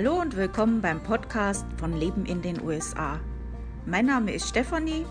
[0.00, 3.18] Hallo und willkommen beim Podcast von Leben in den USA.
[3.84, 5.04] Mein Name ist Stefanie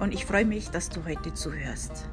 [0.00, 2.08] und ich freue mich, dass du heute zuhörst.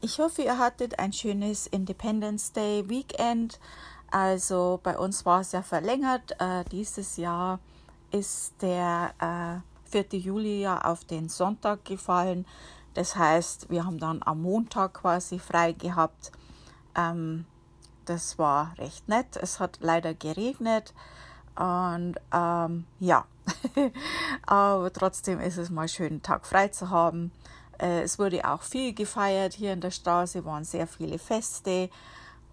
[0.00, 3.60] Ich hoffe, ihr hattet ein schönes Independence Day Weekend.
[4.10, 6.34] Also bei uns war es ja verlängert.
[6.40, 7.60] Äh, dieses Jahr
[8.10, 10.18] ist der äh, 4.
[10.18, 12.46] Juli ja auf den Sonntag gefallen.
[12.94, 16.32] Das heißt, wir haben dann am Montag quasi frei gehabt.
[16.98, 17.46] Ähm,
[18.04, 19.36] das war recht nett.
[19.36, 20.94] Es hat leider geregnet
[21.56, 23.26] und ähm, ja,
[24.46, 27.32] aber trotzdem ist es mal schön, einen Tag frei zu haben.
[27.78, 31.90] Äh, es wurde auch viel gefeiert hier in der Straße, waren sehr viele Feste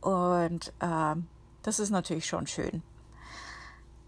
[0.02, 1.16] und äh,
[1.64, 2.84] das ist natürlich schon schön.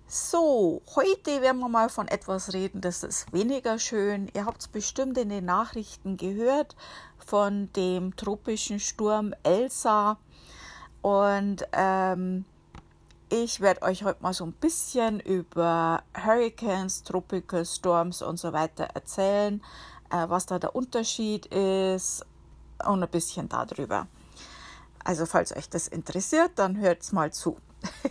[0.10, 4.30] So, heute werden wir mal von etwas reden, das ist weniger schön.
[4.34, 6.78] Ihr habt es bestimmt in den Nachrichten gehört
[7.18, 10.18] von dem tropischen Sturm Elsa.
[11.08, 12.44] Und ähm,
[13.30, 18.90] ich werde euch heute mal so ein bisschen über Hurricanes, Tropical Storms und so weiter
[18.94, 19.64] erzählen,
[20.10, 22.26] äh, was da der Unterschied ist
[22.86, 24.08] und ein bisschen darüber.
[25.06, 27.56] Also falls euch das interessiert, dann hört mal zu.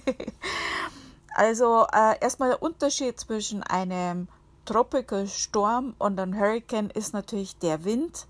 [1.34, 4.26] also äh, erstmal der Unterschied zwischen einem
[4.64, 8.26] Tropical Storm und einem Hurricane ist natürlich der Wind.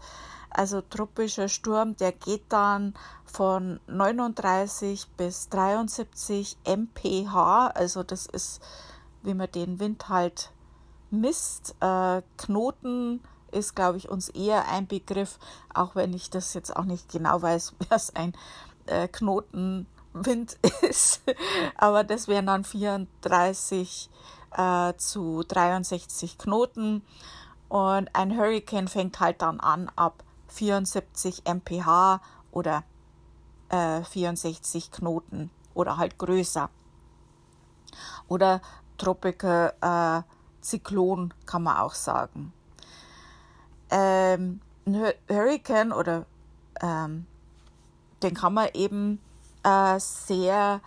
[0.51, 2.95] Also tropischer Sturm, der geht dann
[3.25, 7.67] von 39 bis 73 mph.
[7.75, 8.63] Also das ist,
[9.23, 10.51] wie man den Wind halt
[11.11, 11.75] misst.
[11.81, 13.21] Äh, Knoten
[13.53, 15.39] ist, glaube ich, uns eher ein Begriff,
[15.73, 18.33] auch wenn ich das jetzt auch nicht genau weiß, was ein
[18.87, 21.23] äh, Knotenwind ist.
[21.77, 24.11] Aber das wären dann 34
[24.57, 27.03] äh, zu 63 Knoten.
[27.69, 30.23] Und ein Hurricane fängt halt dann an ab
[30.57, 32.85] 74 mph oder
[33.69, 36.71] äh, 64 Knoten oder halt größer.
[38.29, 38.61] Oder
[38.99, 40.23] Tropical äh,
[40.63, 42.53] Zyklon kann man auch sagen.
[43.91, 46.27] Ähm, ein Hurricane oder
[46.81, 47.27] ähm,
[48.23, 49.21] den kann man eben
[49.63, 50.81] äh, sehr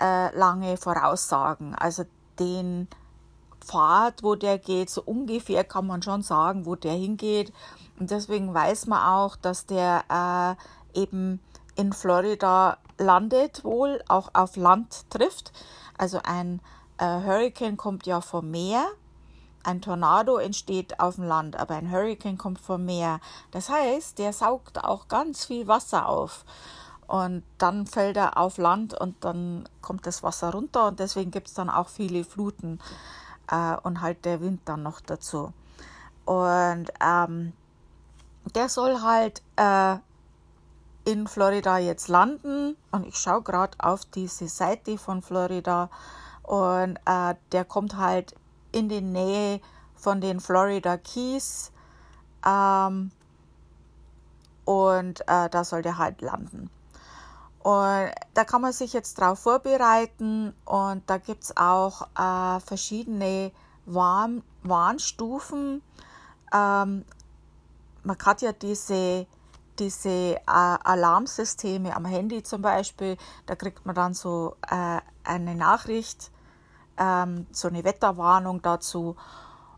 [0.00, 1.74] äh, lange voraussagen.
[1.74, 2.04] Also
[2.38, 2.88] den
[3.60, 7.52] Pfad, wo der geht, so ungefähr kann man schon sagen, wo der hingeht.
[7.98, 10.56] Und deswegen weiß man auch, dass der
[10.94, 11.40] äh, eben
[11.76, 15.52] in Florida landet, wohl auch auf Land trifft.
[15.98, 16.60] Also ein
[16.98, 18.84] äh, Hurricane kommt ja vom Meer.
[19.62, 23.20] Ein Tornado entsteht auf dem Land, aber ein Hurricane kommt vom Meer.
[23.50, 26.44] Das heißt, der saugt auch ganz viel Wasser auf.
[27.06, 31.48] Und dann fällt er auf Land und dann kommt das Wasser runter und deswegen gibt
[31.48, 32.78] es dann auch viele Fluten
[33.50, 35.52] äh, und halt der Wind dann noch dazu.
[36.24, 37.52] Und ähm,
[38.54, 39.96] der soll halt äh,
[41.04, 45.90] in Florida jetzt landen und ich schaue gerade auf diese Seite von Florida
[46.42, 48.34] und äh, der kommt halt
[48.72, 49.60] in die Nähe
[49.94, 51.72] von den Florida Keys
[52.46, 53.10] ähm,
[54.64, 56.70] und äh, da soll der halt landen.
[57.60, 63.52] Und da kann man sich jetzt drauf vorbereiten und da gibt es auch äh, verschiedene
[63.86, 65.82] Warn Warnstufen.
[66.52, 67.04] Ähm,
[68.04, 69.26] man hat ja diese
[69.78, 73.16] diese äh, Alarmsysteme am Handy zum Beispiel,
[73.46, 76.30] da kriegt man dann so äh, eine Nachricht,
[76.96, 79.16] ähm, so eine Wetterwarnung dazu.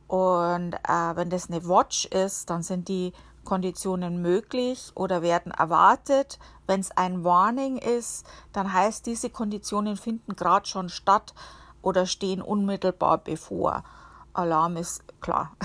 [0.06, 3.12] Und äh, wenn das eine Watch ist, dann sind die
[3.44, 6.38] Konditionen möglich oder werden erwartet.
[6.66, 11.32] Wenn es ein Warning ist, dann heißt, diese Konditionen finden gerade schon statt
[11.81, 13.84] oder stehen unmittelbar bevor.
[14.32, 15.56] Alarm ist klar.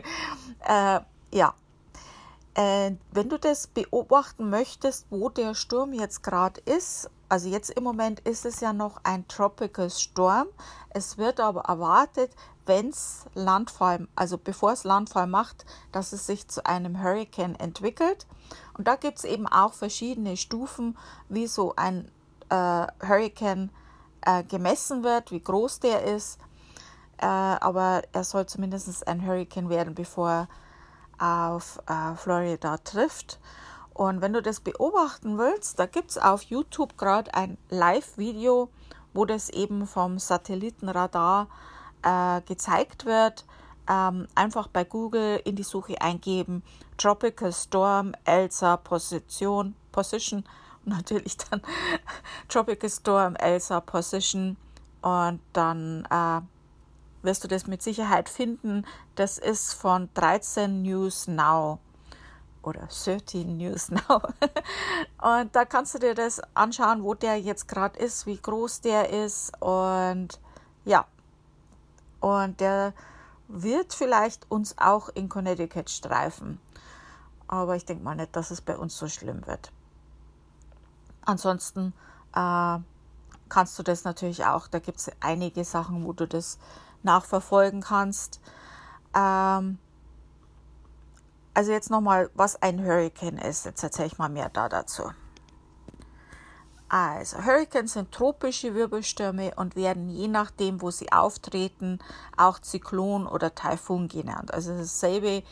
[0.60, 1.00] äh,
[1.32, 1.54] ja,
[2.54, 7.82] äh, wenn du das beobachten möchtest, wo der Sturm jetzt gerade ist, also jetzt im
[7.82, 10.46] Moment ist es ja noch ein Tropical Storm.
[10.90, 12.30] Es wird aber erwartet,
[12.66, 18.26] wenn es Landfall, also bevor es Landfall macht, dass es sich zu einem Hurricane entwickelt.
[18.78, 20.96] Und da gibt es eben auch verschiedene Stufen,
[21.28, 22.10] wie so ein
[22.50, 23.70] äh, Hurricane
[24.20, 26.38] äh, gemessen wird, wie groß der ist.
[27.18, 30.48] Äh, aber er soll zumindest ein Hurricane werden, bevor
[31.18, 33.38] auf äh, Florida trifft.
[33.92, 38.68] Und wenn du das beobachten willst, da gibt es auf YouTube gerade ein Live-Video,
[39.12, 41.48] wo das eben vom Satellitenradar
[42.02, 43.44] äh, gezeigt wird.
[43.88, 46.62] Ähm, einfach bei Google in die Suche eingeben,
[46.96, 50.44] Tropical Storm, Elsa Position, Position
[50.84, 51.60] und natürlich dann
[52.48, 54.56] Tropical Storm, Elsa Position
[55.02, 56.40] und dann äh,
[57.24, 58.86] wirst du das mit Sicherheit finden.
[59.14, 61.78] Das ist von 13 News Now.
[62.62, 64.20] oder 13 News Now.
[65.22, 69.10] und da kannst du dir das anschauen, wo der jetzt gerade ist, wie groß der
[69.10, 70.40] ist und
[70.84, 71.06] ja.
[72.20, 72.94] Und der
[73.48, 76.58] wird vielleicht uns auch in Connecticut streifen.
[77.48, 79.70] Aber ich denke mal nicht, dass es bei uns so schlimm wird.
[81.26, 81.92] Ansonsten
[82.34, 82.78] äh,
[83.48, 86.58] kannst du das natürlich auch, da gibt es einige Sachen, wo du das
[87.04, 88.40] nachverfolgen kannst.
[89.14, 89.78] Ähm,
[91.54, 93.64] also jetzt nochmal, was ein Hurricane ist.
[93.64, 95.10] Jetzt erzähle ich mal mehr da dazu.
[96.88, 101.98] Also, Hurricanes sind tropische Wirbelstürme und werden je nachdem, wo sie auftreten,
[102.36, 104.52] auch Zyklon oder Taifun genannt.
[104.52, 105.42] Also dasselbe,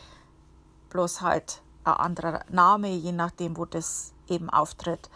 [0.89, 5.09] bloß halt ein anderer Name, je nachdem, wo das eben auftritt.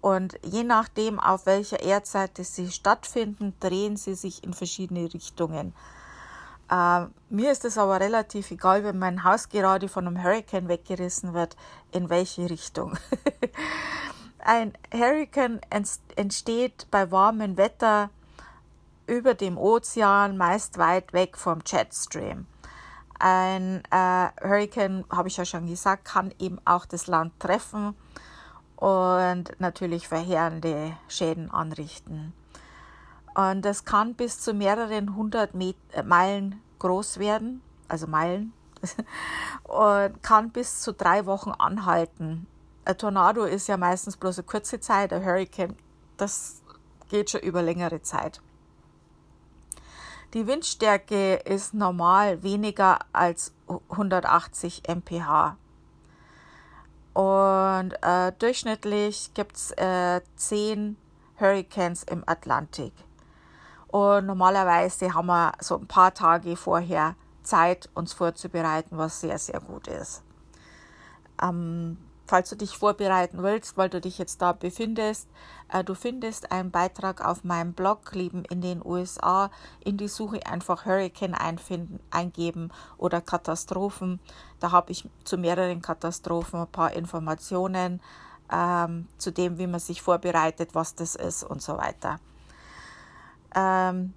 [0.00, 5.74] Und je nachdem, auf welcher Erdseite sie stattfinden, drehen sie sich in verschiedene Richtungen.
[6.70, 11.34] Äh, mir ist es aber relativ egal, wenn mein Haus gerade von einem Hurricane weggerissen
[11.34, 11.56] wird,
[11.92, 12.96] in welche Richtung.
[14.38, 15.60] Ein Hurricane
[16.16, 18.08] entsteht bei warmem Wetter
[19.06, 22.46] über dem Ozean, meist weit weg vom Jetstream.
[23.18, 27.94] Ein äh, Hurricane, habe ich ja schon gesagt, kann eben auch das Land treffen
[28.80, 32.32] und natürlich verheerende Schäden anrichten.
[33.34, 38.52] Und das kann bis zu mehreren hundert äh, Meilen groß werden, also Meilen,
[39.64, 42.46] und kann bis zu drei Wochen anhalten.
[42.84, 45.76] Ein Tornado ist ja meistens bloß eine kurze Zeit, ein Hurricane,
[46.16, 46.62] das
[47.10, 48.40] geht schon über längere Zeit.
[50.32, 53.52] Die Windstärke ist normal weniger als
[53.90, 55.56] 180 mph.
[57.12, 60.96] Und äh, durchschnittlich gibt es äh, 10
[61.38, 62.92] Hurricanes im Atlantik.
[63.88, 69.60] Und normalerweise haben wir so ein paar Tage vorher Zeit, uns vorzubereiten, was sehr, sehr
[69.60, 70.22] gut ist.
[71.42, 71.98] Ähm,
[72.30, 75.28] falls du dich vorbereiten willst, weil du dich jetzt da befindest,
[75.68, 79.50] äh, du findest einen Beitrag auf meinem Blog Leben in den USA.
[79.84, 84.20] In die Suche einfach Hurricane einfinden, eingeben oder Katastrophen.
[84.60, 88.00] Da habe ich zu mehreren Katastrophen ein paar Informationen
[88.52, 92.20] ähm, zu dem, wie man sich vorbereitet, was das ist und so weiter.
[93.56, 94.14] Ähm,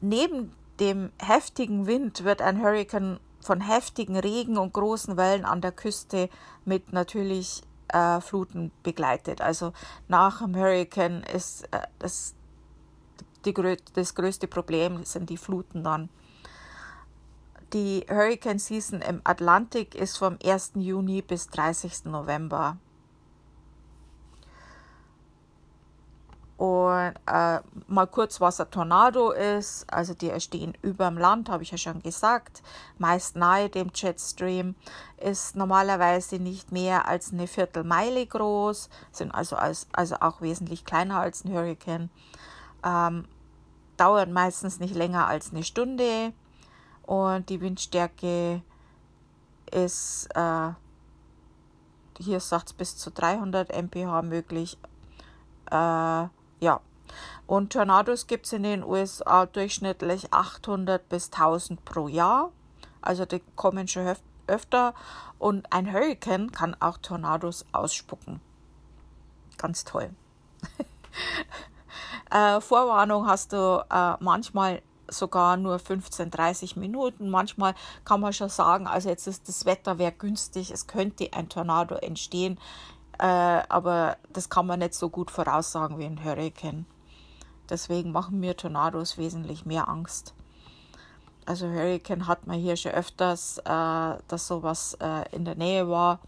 [0.00, 5.72] neben dem heftigen Wind wird ein Hurricane von heftigen Regen und großen Wellen an der
[5.72, 6.28] Küste
[6.64, 9.40] mit natürlich äh, Fluten begleitet.
[9.40, 9.72] Also
[10.08, 12.34] nach dem Hurricane ist äh, das,
[13.44, 13.54] die,
[13.94, 16.08] das größte Problem sind die Fluten dann.
[17.72, 20.72] Die Hurricane Season im Atlantik ist vom 1.
[20.74, 22.06] Juni bis 30.
[22.06, 22.78] November.
[26.60, 29.90] Und äh, mal kurz, was ein Tornado ist.
[29.90, 32.62] Also die entstehen über dem Land, habe ich ja schon gesagt.
[32.98, 34.74] Meist nahe dem Jetstream.
[35.16, 38.90] Ist normalerweise nicht mehr als eine Viertelmeile groß.
[39.10, 42.10] Sind also, als, also auch wesentlich kleiner als ein Hurricane.
[42.84, 43.24] Ähm,
[43.96, 46.34] dauert meistens nicht länger als eine Stunde.
[47.04, 48.60] Und die Windstärke
[49.72, 50.72] ist, äh,
[52.18, 54.76] hier sagt es bis zu 300 mph möglich.
[55.70, 56.26] Äh,
[56.60, 56.80] ja.
[57.46, 62.52] Und Tornados gibt es in den USA durchschnittlich 800 bis 1000 pro Jahr.
[63.02, 64.14] Also die kommen schon
[64.46, 64.94] öfter.
[65.38, 68.40] Und ein Hurricane kann auch Tornados ausspucken.
[69.58, 70.10] Ganz toll.
[72.30, 77.30] äh, Vorwarnung hast du äh, manchmal sogar nur 15, 30 Minuten.
[77.30, 81.48] Manchmal kann man schon sagen, also jetzt ist das Wetter wäre günstig, es könnte ein
[81.48, 82.58] Tornado entstehen.
[83.20, 86.86] Äh, aber das kann man nicht so gut voraussagen wie ein Hurricane.
[87.68, 90.32] Deswegen machen mir Tornados wesentlich mehr Angst.
[91.44, 93.62] Also Hurricane hat man hier schon öfters, äh,
[94.26, 96.20] dass sowas äh, in der Nähe war.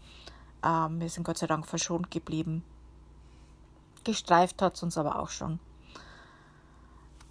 [0.63, 2.63] Ähm, wir sind Gott sei Dank verschont geblieben.
[4.03, 5.59] Gestreift hat es uns aber auch schon.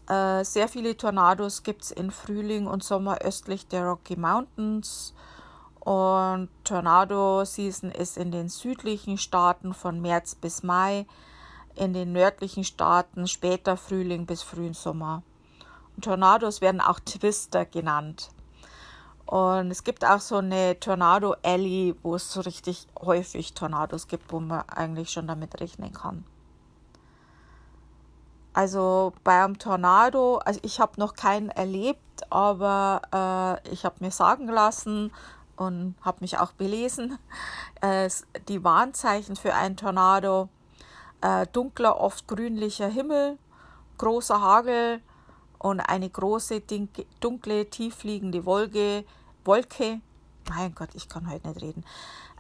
[0.09, 5.15] Äh, sehr viele Tornados gibt es in Frühling und Sommer östlich der Rocky Mountains
[5.85, 11.07] und Tornado Season ist in den südlichen Staaten von März bis Mai,
[11.75, 15.25] in den nördlichen Staaten später Frühling bis frühen Sommer.
[15.97, 18.31] Und Tornados werden auch Twister genannt.
[19.27, 24.33] Und es gibt auch so eine Tornado Alley, wo es so richtig häufig Tornados gibt,
[24.33, 26.25] wo man eigentlich schon damit rechnen kann.
[28.53, 31.99] Also bei einem Tornado, also ich habe noch keinen erlebt,
[32.31, 33.01] aber
[33.65, 35.11] äh, ich habe mir sagen lassen,
[35.67, 37.19] und habe mich auch belesen.
[37.81, 38.09] Äh,
[38.47, 40.49] die Warnzeichen für einen Tornado,
[41.21, 43.39] äh, dunkler, oft grünlicher Himmel,
[43.99, 45.01] großer Hagel
[45.59, 46.63] und eine große,
[47.19, 49.05] dunkle, tiefliegende Wolke,
[49.45, 50.01] Wolke
[50.49, 51.85] mein Gott, ich kann heute nicht reden,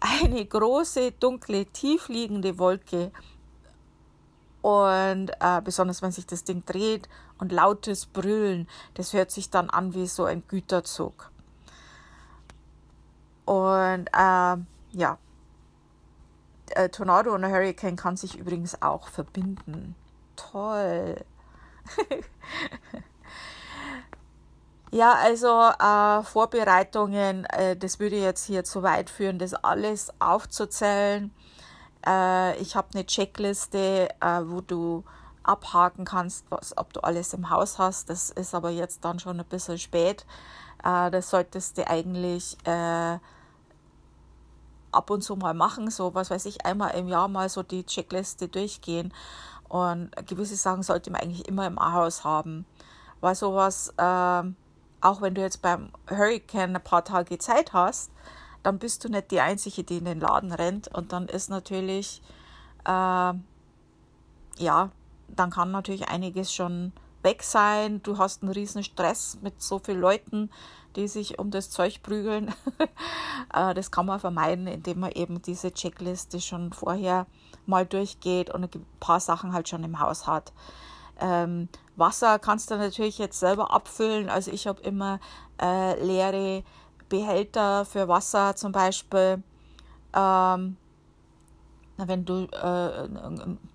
[0.01, 3.13] eine große, dunkle, tiefliegende Wolke.
[4.61, 9.71] Und äh, besonders wenn sich das Ding dreht und lautes Brüllen, das hört sich dann
[9.71, 11.32] an wie so ein Güterzug.
[13.53, 14.57] Und äh,
[14.93, 15.19] ja,
[16.71, 19.95] äh, Tornado und Hurricane kann sich übrigens auch verbinden.
[20.37, 21.23] Toll.
[24.91, 31.31] ja, also äh, Vorbereitungen, äh, das würde jetzt hier zu weit führen, das alles aufzuzählen.
[32.07, 35.05] Äh, ich habe eine Checkliste, äh, wo du
[35.43, 38.09] abhaken kannst, was, ob du alles im Haus hast.
[38.09, 40.25] Das ist aber jetzt dann schon ein bisschen spät.
[40.83, 42.57] Äh, das solltest du eigentlich
[44.93, 47.85] ab und zu mal machen, so was weiß ich, einmal im Jahr mal so die
[47.85, 49.13] Checkliste durchgehen.
[49.69, 52.67] Und gewisse Sachen sollte man eigentlich immer im Haus haben.
[53.21, 54.43] Weil sowas, äh,
[55.01, 58.11] auch wenn du jetzt beim Hurricane ein paar Tage Zeit hast,
[58.63, 60.89] dann bist du nicht die Einzige, die in den Laden rennt.
[60.89, 62.21] Und dann ist natürlich,
[62.85, 62.91] äh,
[64.59, 64.91] ja,
[65.29, 68.03] dann kann natürlich einiges schon weg sein.
[68.03, 70.51] Du hast einen riesen Stress mit so vielen Leuten,
[70.97, 72.55] die sich um das Zeug prügeln.
[73.55, 77.27] Äh, das kann man vermeiden, indem man eben diese Checkliste schon vorher
[77.67, 80.53] mal durchgeht und ein paar Sachen halt schon im Haus hat.
[81.21, 84.31] Ähm, Wasser kannst du natürlich jetzt selber abfüllen.
[84.31, 85.21] Also ich habe immer
[85.61, 86.63] äh, leere
[87.09, 89.43] Behälter für Wasser zum Beispiel.
[90.15, 90.77] Ähm,
[91.97, 93.09] wenn du äh,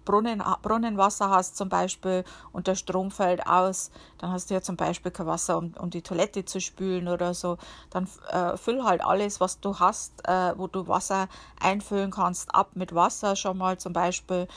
[0.06, 4.76] Brunnen, Brunnenwasser hast zum Beispiel und der Strom fällt aus, dann hast du ja zum
[4.76, 7.58] Beispiel kein Wasser, um, um die Toilette zu spülen oder so,
[7.90, 11.28] dann äh, füll halt alles, was du hast, äh, wo du Wasser
[11.60, 14.48] einfüllen kannst, ab mit Wasser schon mal zum Beispiel,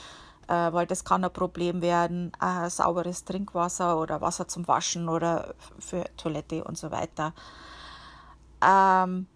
[0.47, 5.53] äh, weil das kann ein Problem werden, äh, sauberes Trinkwasser oder Wasser zum Waschen oder
[5.79, 7.33] für Toilette und so weiter.
[8.63, 9.27] Ähm,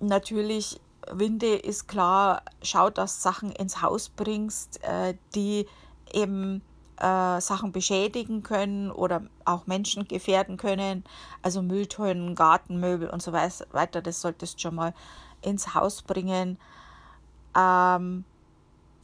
[0.00, 0.80] natürlich
[1.10, 5.66] Winde ist klar, schau, dass Sachen ins Haus bringst, äh, die
[6.12, 6.62] eben
[6.98, 11.04] äh, Sachen beschädigen können oder auch Menschen gefährden können.
[11.42, 14.94] Also Mülltonnen, Gartenmöbel und so weiter, das solltest du schon mal
[15.40, 16.58] ins Haus bringen.
[17.56, 18.24] Ähm,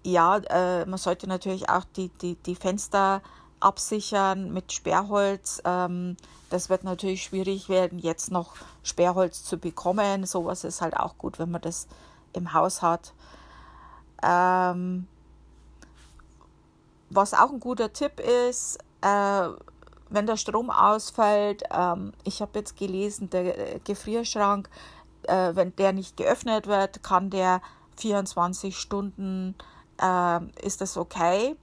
[0.05, 3.21] ja, äh, man sollte natürlich auch die, die, die Fenster
[3.61, 5.61] absichern mit Sperrholz.
[5.65, 6.17] Ähm,
[6.51, 10.25] das wird natürlich schwierig werden, jetzt noch Sperrholz zu bekommen.
[10.25, 11.87] Sowas ist halt auch gut, wenn man das
[12.33, 13.13] im Haus hat.
[14.23, 15.07] Ähm,
[17.11, 19.49] was auch ein guter Tipp ist, äh,
[20.11, 24.69] wenn der Strom ausfällt, ähm, ich habe jetzt gelesen, der Gefrierschrank,
[25.25, 27.61] äh, wenn der nicht geöffnet wird, kann der
[27.97, 29.55] 24 Stunden,
[30.01, 31.57] äh, ist das okay.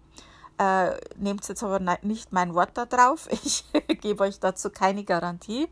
[0.58, 3.28] Äh, Nehmt jetzt aber nicht mein Wort da drauf.
[3.44, 3.66] Ich
[4.02, 5.68] gebe euch dazu keine Garantie.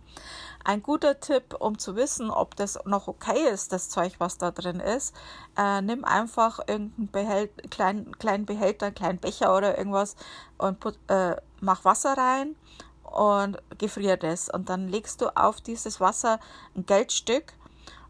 [0.66, 4.52] Ein guter Tipp, um zu wissen, ob das noch okay ist, das Zeug, was da
[4.52, 5.14] drin ist,
[5.58, 10.16] äh, nimm einfach irgendeinen Behält kleinen, kleinen Behälter, einen kleinen Becher oder irgendwas
[10.58, 12.56] und put, äh, mach Wasser rein
[13.04, 14.50] und gefrier das.
[14.50, 16.40] Und dann legst du auf dieses Wasser
[16.76, 17.54] ein Geldstück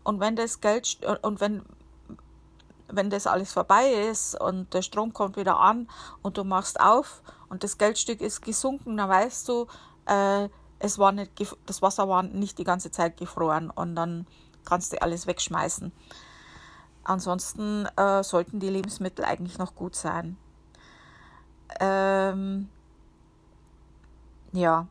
[0.03, 1.63] und wenn das Geld und wenn
[2.95, 5.87] wenn das alles vorbei ist und der Strom kommt wieder an
[6.21, 9.67] und du machst auf und das Geldstück ist gesunken, dann weißt du,
[10.05, 11.31] äh, es war nicht,
[11.65, 14.27] das Wasser war nicht die ganze Zeit gefroren und dann
[14.65, 15.91] kannst du alles wegschmeißen.
[17.03, 20.37] Ansonsten äh, sollten die Lebensmittel eigentlich noch gut sein.
[21.79, 22.69] Ähm,
[24.51, 24.87] ja,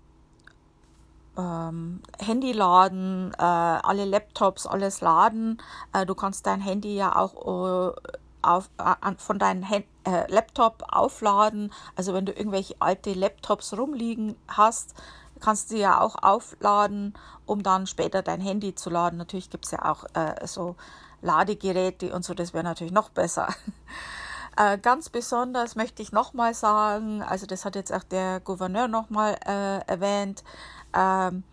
[1.39, 5.61] ähm, Handy laden, äh, alle Laptops, alles laden.
[5.93, 7.93] Äh, du kannst dein Handy ja auch äh,
[8.43, 11.73] auf, äh, von deinem Hand, äh, Laptop aufladen.
[11.97, 14.95] Also wenn du irgendwelche alte Laptops rumliegen hast,
[15.41, 17.15] kannst du ja auch aufladen,
[17.47, 19.17] um dann später dein Handy zu laden.
[19.19, 20.77] Natürlich gibt es ja auch äh, so
[21.23, 23.49] Ladegeräte und so, das wäre natürlich noch besser.
[24.55, 29.39] Äh, ganz besonders möchte ich nochmal sagen, also das hat jetzt auch der Gouverneur nochmal
[29.47, 30.45] äh, erwähnt,
[30.95, 31.45] ähm,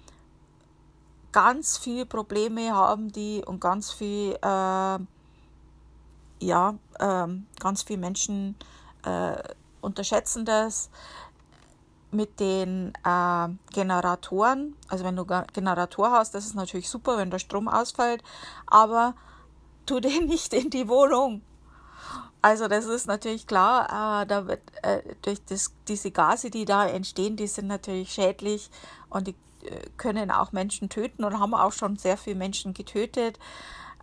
[1.32, 5.00] ganz viele Probleme haben die und ganz viel, äh,
[6.42, 8.56] ja, ähm, ganz viele Menschen
[9.04, 9.36] äh,
[9.82, 10.90] unterschätzen das
[12.12, 14.76] mit den äh, Generatoren.
[14.88, 18.24] Also wenn du Generator hast, das ist natürlich super, wenn der Strom ausfällt,
[18.66, 19.14] aber
[19.86, 21.42] tu den nicht in die Wohnung.
[22.42, 26.88] Also das ist natürlich klar, äh, da wird äh, durch das, diese Gase, die da
[26.88, 28.70] entstehen, die sind natürlich schädlich
[29.10, 33.38] und die äh, können auch Menschen töten und haben auch schon sehr viele Menschen getötet.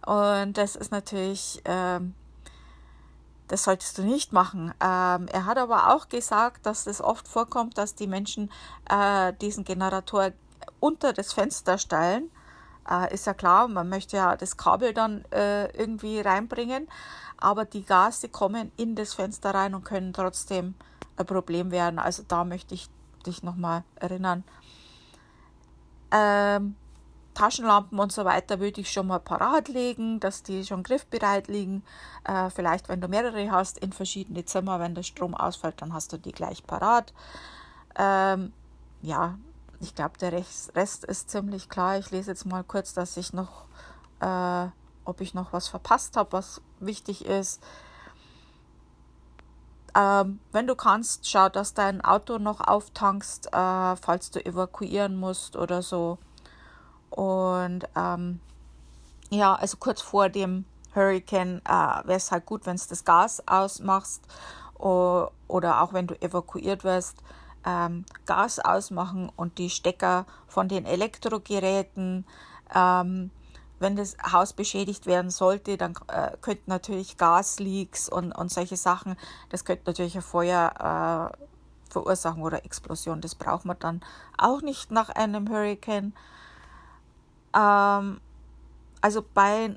[0.04, 2.14] Und das ist natürlich, ähm,
[3.48, 4.74] das solltest du nicht machen.
[4.82, 8.50] Ähm, er hat aber auch gesagt, dass es oft vorkommt, dass die Menschen
[8.90, 10.32] äh, diesen Generator
[10.78, 12.30] unter das Fenster stellen
[12.88, 16.88] Äh, ist ja klar, man möchte ja das Kabel dann äh, irgendwie reinbringen,
[17.38, 20.74] aber die Gase kommen in das Fenster rein und können trotzdem
[21.16, 21.98] ein Problem werden.
[21.98, 22.88] Also da möchte ich
[23.26, 24.44] dich nochmal erinnern.
[26.12, 26.76] Ähm,
[27.34, 31.82] Taschenlampen und so weiter würde ich schon mal parat legen, dass die schon griffbereit liegen.
[32.24, 36.12] Äh, vielleicht, wenn du mehrere hast, in verschiedene Zimmer, wenn der Strom ausfällt, dann hast
[36.12, 37.12] du die gleich parat.
[37.98, 38.52] Ähm,
[39.02, 39.38] ja,
[39.80, 41.98] ich glaube, der Rest ist ziemlich klar.
[41.98, 43.66] Ich lese jetzt mal kurz, dass ich noch,
[44.20, 44.66] äh,
[45.04, 47.62] ob ich noch was verpasst habe, was wichtig ist.
[49.94, 55.56] Ähm, wenn du kannst, schau, dass dein Auto noch auftankst, äh, falls du evakuieren musst
[55.56, 56.18] oder so.
[57.10, 58.40] Und ähm,
[59.30, 63.42] ja, also kurz vor dem Hurricane äh, wäre es halt gut, wenn du das Gas
[63.46, 64.22] ausmachst
[64.78, 67.22] oder auch wenn du evakuiert wirst,
[67.66, 72.24] ähm, Gas ausmachen und die Stecker von den Elektrogeräten.
[72.74, 73.30] Ähm,
[73.78, 79.16] wenn das Haus beschädigt werden sollte, dann äh, könnten natürlich Gasleaks und, und solche Sachen,
[79.50, 81.46] das könnte natürlich ein Feuer äh,
[81.90, 83.20] verursachen oder Explosion.
[83.20, 84.00] Das braucht man dann
[84.38, 86.14] auch nicht nach einem Hurricane.
[87.54, 88.20] Ähm,
[89.02, 89.76] also bei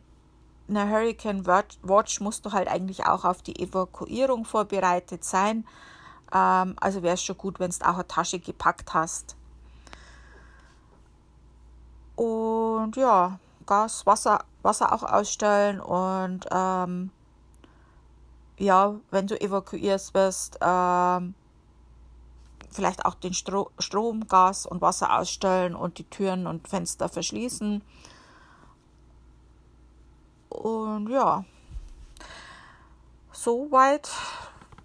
[0.69, 5.65] einer Hurricane Watch musst du halt eigentlich auch auf die Evakuierung vorbereitet sein.
[6.33, 9.35] Ähm, also wäre es schon gut, wenn du auch eine Tasche gepackt hast.
[12.15, 17.11] Und ja, Gas, Wasser, Wasser auch ausstellen und ähm,
[18.57, 21.33] ja, wenn du evakuierst wirst, ähm,
[22.69, 27.81] vielleicht auch den Stro Strom, Gas und Wasser ausstellen und die Türen und Fenster verschließen.
[30.49, 31.45] Und ja,
[33.31, 34.09] soweit.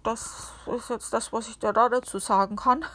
[0.05, 2.85] Das ist jetzt das, was ich dir da dazu sagen kann.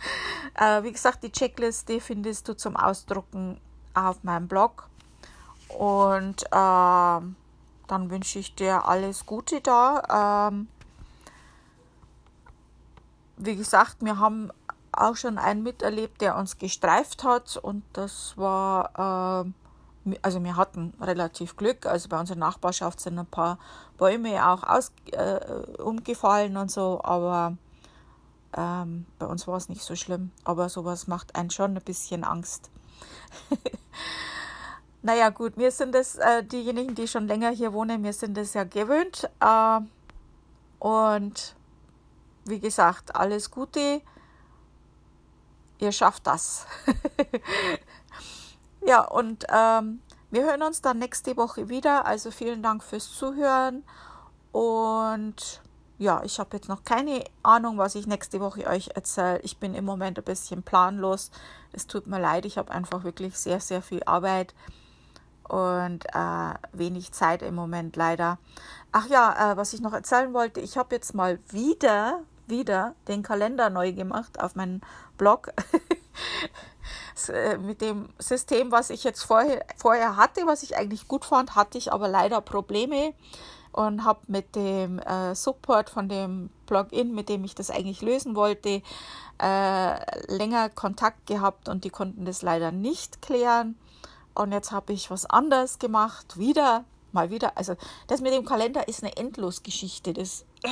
[0.54, 3.60] äh, wie gesagt, die Checkliste findest du zum Ausdrucken
[3.94, 4.88] auf meinem Blog.
[5.68, 10.48] Und äh, dann wünsche ich dir alles Gute da.
[10.50, 10.66] Ähm,
[13.36, 14.50] wie gesagt, wir haben
[14.90, 19.50] auch schon einen miterlebt, der uns gestreift hat und das war, äh,
[20.22, 23.58] also wir hatten relativ Glück, also bei unserer Nachbarschaft sind ein paar
[23.96, 25.40] Bäume auch aus, äh,
[25.80, 27.56] umgefallen und so, aber
[28.56, 32.24] ähm, bei uns war es nicht so schlimm, aber sowas macht einen schon ein bisschen
[32.24, 32.70] Angst.
[35.02, 38.54] naja gut, wir sind es, äh, diejenigen, die schon länger hier wohnen, wir sind es
[38.54, 39.80] ja gewöhnt äh,
[40.78, 41.56] und
[42.46, 44.00] wie gesagt, alles Gute.
[45.78, 46.66] Ihr schafft das.
[48.86, 52.06] ja, und ähm, wir hören uns dann nächste Woche wieder.
[52.06, 53.84] Also vielen Dank fürs Zuhören.
[54.52, 55.60] Und
[55.98, 59.40] ja, ich habe jetzt noch keine Ahnung, was ich nächste Woche euch erzähle.
[59.40, 61.30] Ich bin im Moment ein bisschen planlos.
[61.72, 64.54] Es tut mir leid, ich habe einfach wirklich sehr, sehr viel Arbeit
[65.48, 68.38] und äh, wenig Zeit im Moment leider.
[68.92, 73.22] Ach ja, äh, was ich noch erzählen wollte, ich habe jetzt mal wieder wieder den
[73.22, 74.80] Kalender neu gemacht auf meinem
[75.18, 75.52] Blog.
[77.28, 81.56] Äh, mit dem System, was ich jetzt vorher, vorher hatte, was ich eigentlich gut fand,
[81.56, 83.14] hatte ich aber leider Probleme
[83.72, 88.36] und habe mit dem äh, Support von dem Plugin, mit dem ich das eigentlich lösen
[88.36, 88.82] wollte,
[89.42, 93.76] äh, länger Kontakt gehabt und die konnten das leider nicht klären.
[94.34, 97.56] Und jetzt habe ich was anderes gemacht, wieder, mal wieder.
[97.56, 97.76] Also
[98.06, 100.12] das mit dem Kalender ist eine Endlosgeschichte.
[100.12, 100.68] Das, äh,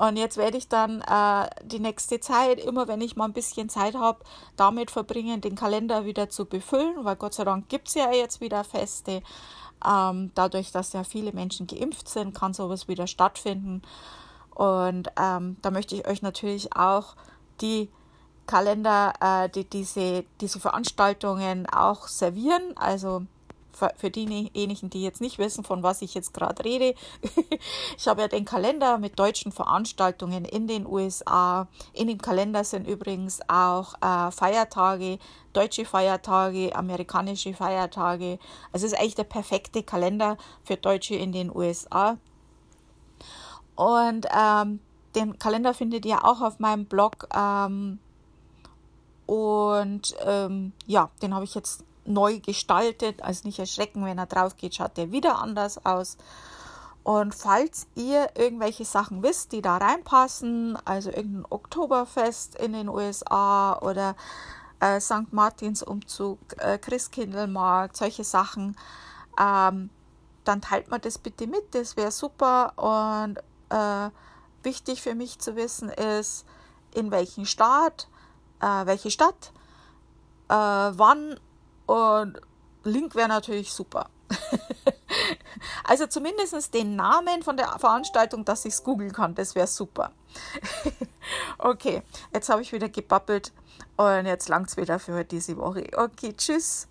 [0.00, 3.68] und jetzt werde ich dann äh, die nächste Zeit, immer wenn ich mal ein bisschen
[3.68, 4.24] Zeit habe,
[4.56, 8.40] damit verbringen, den Kalender wieder zu befüllen, weil Gott sei Dank gibt es ja jetzt
[8.40, 9.22] wieder Feste.
[9.86, 13.82] Ähm, dadurch, dass ja viele Menschen geimpft sind, kann sowas wieder stattfinden.
[14.54, 17.14] Und ähm, da möchte ich euch natürlich auch
[17.60, 17.90] die
[18.46, 22.74] Kalender, äh, die diese, diese Veranstaltungen auch servieren.
[22.76, 23.26] Also
[23.72, 26.94] für diejenigen, die jetzt nicht wissen, von was ich jetzt gerade rede,
[27.96, 31.68] ich habe ja den Kalender mit deutschen Veranstaltungen in den USA.
[31.92, 35.18] In dem Kalender sind übrigens auch äh, Feiertage,
[35.52, 38.38] deutsche Feiertage, amerikanische Feiertage.
[38.72, 42.18] Also es ist eigentlich der perfekte Kalender für Deutsche in den USA.
[43.76, 44.80] Und ähm,
[45.14, 47.28] den Kalender findet ihr auch auf meinem Blog.
[47.34, 47.98] Ähm,
[49.26, 53.22] und ähm, ja, den habe ich jetzt neu gestaltet.
[53.22, 56.16] Also nicht erschrecken, wenn er drauf geht, schaut der wieder anders aus.
[57.02, 63.78] Und falls ihr irgendwelche Sachen wisst, die da reinpassen, also irgendein Oktoberfest in den USA
[63.78, 64.16] oder
[64.80, 65.32] äh, St.
[65.32, 68.76] Martins Umzug, äh, Christkindlmarkt, solche Sachen,
[69.38, 69.90] ähm,
[70.44, 72.74] dann teilt mir das bitte mit, das wäre super.
[72.76, 73.38] Und
[73.70, 74.10] äh,
[74.62, 76.44] wichtig für mich zu wissen ist,
[76.94, 78.08] in welchem Staat,
[78.60, 79.52] äh, welche Stadt,
[80.48, 81.38] äh, wann
[81.90, 82.40] und
[82.84, 84.08] Link wäre natürlich super.
[85.84, 90.12] also zumindest den Namen von der Veranstaltung, dass ich es googeln kann, das wäre super.
[91.58, 93.52] okay, jetzt habe ich wieder gebabbelt
[93.96, 95.84] und jetzt langt es wieder für diese Woche.
[95.96, 96.86] Okay, tschüss.